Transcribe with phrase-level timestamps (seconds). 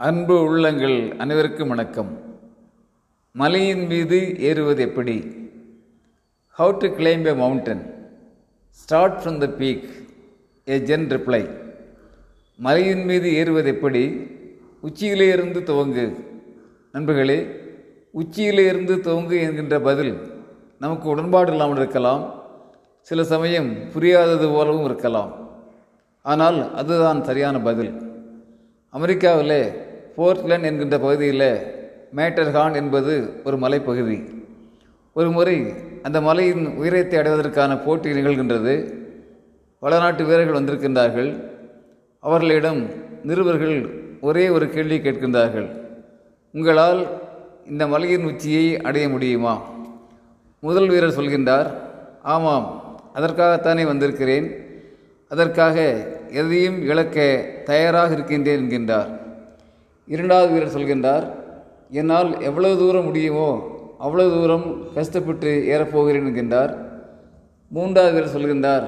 [0.00, 2.20] அன்பு உள்ளங்கள் அனைவருக்கும் வணக்கம்.
[3.32, 5.14] மலையின் மீது ஏறுவது எப்படி?
[6.58, 7.82] How to climb a mountain
[8.68, 9.84] start from the peak
[10.68, 11.50] a Zen reply
[12.56, 14.26] மலையின் மீது ஏறுவது எப்படி?
[14.80, 16.24] உச்சியிலிருந்து துவங்கு.
[16.92, 17.48] நண்பர்களே
[18.10, 20.42] உச்சியிலிருந்து துவங்கு என்கின்ற பதில்
[20.78, 22.42] நமக்கு உடன்பாடு இல்லாமல் இருக்கலாம்.
[23.00, 25.60] சில சமயம் புரியாதது போலவும் இருக்கலாம்.
[26.22, 28.03] ஆனால் அதுதான் சரியான பதில்.
[28.96, 29.72] அமெரிக்காவில்
[30.16, 31.48] போர்ட்லேண்ட் என்கின்ற பகுதியில்
[32.16, 33.12] மேட்டர்ஹான் என்பது
[33.44, 34.18] ஒரு மலைப்பகுதி.
[35.12, 35.56] ஒரு முறை
[36.02, 38.74] அந்த மலையின் உயரத்தை அடைவதற்கான போட்டி நிகழ்கின்றது.
[39.78, 41.30] பல நாட்டு வீரர்கள் வந்திருக்கின்றார்கள்.
[42.20, 42.80] அவர்களிடம்
[43.24, 43.76] நிருபர்கள்
[44.20, 45.68] ஒரே ஒரு கேள்வி கேட்கின்றார்கள்.
[46.52, 47.06] உங்களால்
[47.66, 49.62] இந்த மலையின் உச்சியை அடைய முடியுமா?
[50.60, 51.70] முதல் வீரர் சொல்கின்றார்
[52.22, 52.66] ஆமாம்
[53.14, 54.46] அதற்காகத்தானே வந்திருக்கிறேன்.
[55.34, 55.76] அதற்காக
[56.40, 57.18] எதையும் இழக்க
[57.68, 59.10] தயாராக இருக்கின்றேன் என்கின்றார்.
[60.14, 61.24] இரண்டாவது வீரர் சொல்கின்றார்
[62.00, 63.50] என்னால் எவ்வளவு தூரம் முடியுமோ
[63.98, 66.72] அவ்வளவு தூரம் கஷ்டப்பட்டு ஏறப்போகிறேன் என்கின்றார்.
[67.70, 68.86] மூன்றாவது வீரர் சொல்கின்றார்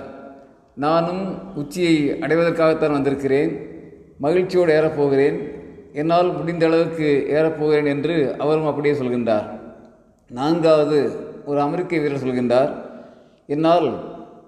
[0.84, 1.22] நானும்
[1.60, 3.52] உச்சியை அடைவதற்காகத்தான் வந்திருக்கிறேன்.
[4.24, 5.38] மகிழ்ச்சியோடு ஏறப்போகிறேன்.
[6.00, 9.46] என்னால் முடிந்த அளவுக்கு ஏறப்போகிறேன் என்று அவரும் அப்படியே சொல்கின்றார்.
[10.30, 10.98] நான்காவது
[11.50, 12.70] ஒரு அமெரிக்க வீரர் சொல்கின்றார்
[13.54, 13.88] என்னால்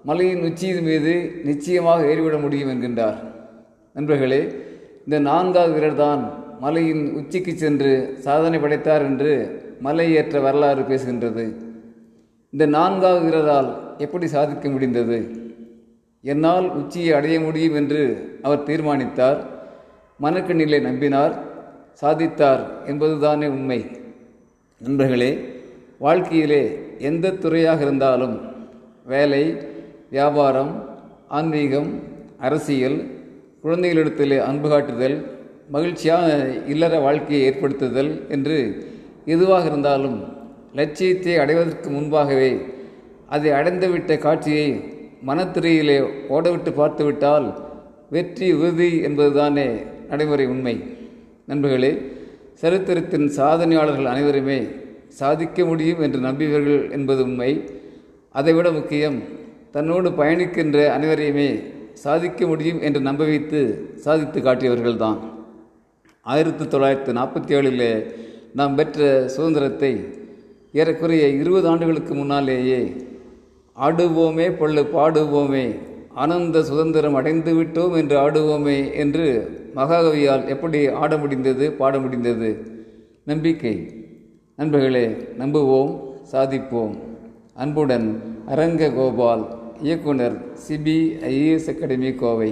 [0.03, 3.17] மலையின் உச்சியின் மீது நிச்சயமாக ஏறிவிட முடியும் என்கின்றார்.
[3.93, 4.41] நண்பர்களே
[5.05, 6.21] இந்த நான்காவது வீரர் தான்
[6.59, 9.33] மலையின் உச்சிக்கு சென்று சாதனை படைத்தார் என்று
[9.79, 11.45] மலை ஏற்ற வரலாறு பேசுகின்றது.
[12.51, 15.19] இந்த நான்காவது வீரரால் எப்படி சாதிக்க முடிந்தது?
[16.21, 18.01] என்னால் உச்சியை அடைய முடியும் என்று
[18.41, 19.39] அவர் தீர்மானித்தார்.
[20.21, 21.33] மனக்கண்ணிலே நம்பினார்.
[22.01, 23.85] சாதித்தார் என்பதுதானே உண்மை.
[24.79, 25.31] நண்பர்களே
[25.99, 26.63] வாழ்க்கையிலே
[26.97, 28.39] எந்த துறையாக இருந்தாலும்
[29.05, 29.67] வேலை
[30.11, 30.71] வியாபாரம்
[31.27, 31.89] ஆன்மீகம்
[32.39, 32.97] அரசியல்
[33.61, 35.17] குழந்தைகளிடத்தில் அன்பு காட்டுதல்
[35.71, 36.27] மகிழ்ச்சியான
[36.65, 38.57] இல்லற வாழ்க்கையை ஏற்படுத்துதல் என்று
[39.25, 40.17] எதுவாக இருந்தாலும்
[40.73, 42.51] லட்சியத்தை அடைவதற்கு முன்பாகவே
[43.27, 44.67] அதை அடைந்துவிட்ட காட்சியை
[45.27, 45.97] மனத்திரையிலே
[46.29, 47.47] ஓடவிட்டு பார்த்துவிட்டால்
[48.09, 49.67] வெற்றி உறுதி என்பதுதானே
[50.09, 50.75] நடைமுறை உண்மை.
[51.45, 51.91] நண்பர்களே
[52.53, 54.59] சரித்திரத்தின் சாதனையாளர்கள் அனைவருமே
[55.07, 57.51] சாதிக்க முடியும் என்று நம்பியவர்கள் என்பது உண்மை.
[58.35, 59.19] அதைவிட முக்கியம்
[59.71, 61.63] தன்னோடு பயணிக்கின்ற அனைவரையுமே
[61.93, 65.17] சாதிக்க முடியும் என்று நம்ப வைத்து சாதித்து காட்டியவர்கள்தான்.
[66.21, 68.13] ஆயிரத்தி தொள்ளாயிரத்தி நாற்பத்தி ஏழில்
[68.55, 70.03] நாம் பெற்ற சுதந்திரத்தை
[70.71, 72.91] ஏறக்குறைய இருபது ஆண்டுகளுக்கு முன்னாலேயே
[73.81, 75.75] ஆடுவோமே பொள்ளு பாடுவோமே
[76.09, 82.57] ஆனந்த சுதந்திரம் அடைந்து விட்டோம் என்று ஆடுவோமே என்று மகாகவியால் எப்படி ஆட முடிந்தது பாட முடிந்தது?
[83.25, 84.05] நம்பிக்கை.
[84.55, 85.07] நண்பர்களே
[85.37, 85.99] நம்புவோம்
[86.31, 86.97] சாதிப்போம்.
[87.53, 92.51] அன்புடன் அரங்க கோபால் இயக்குனர் சிபிஐஏஎஸ் அகாடமி கோவை.